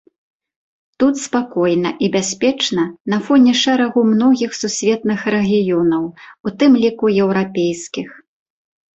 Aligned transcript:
Тут 1.01 1.15
спакойна 1.23 1.89
і 2.05 2.07
бяспечна 2.15 2.85
на 3.13 3.19
фоне 3.27 3.53
шэрагу 3.63 4.01
многіх 4.13 4.51
сусветных 4.61 5.19
рэгіёнаў, 5.35 6.03
у 6.49 6.55
тым 6.63 6.71
ліку 6.85 7.05
еўрапейскіх. 7.27 8.09